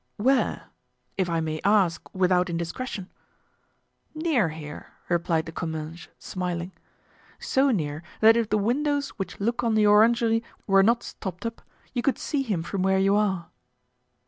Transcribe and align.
"Where? 0.17 0.69
if 1.15 1.29
I 1.29 1.41
may 1.41 1.61
ask 1.63 2.09
without 2.11 2.49
indiscretion." 2.49 3.11
"Near 4.15 4.49
here," 4.49 4.87
replied 5.09 5.45
De 5.45 5.51
Comminges, 5.51 6.07
smiling; 6.17 6.71
"so 7.37 7.69
near 7.69 8.01
that 8.19 8.35
if 8.35 8.49
the 8.49 8.57
windows 8.57 9.09
which 9.19 9.39
look 9.39 9.63
on 9.63 9.75
the 9.75 9.85
orangery 9.85 10.41
were 10.65 10.81
not 10.81 11.03
stopped 11.03 11.45
up 11.45 11.61
you 11.93 12.01
could 12.01 12.17
see 12.17 12.41
him 12.41 12.63
from 12.63 12.81
where 12.81 12.97
you 12.97 13.15
are." 13.15 13.49